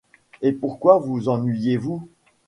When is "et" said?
0.41-0.51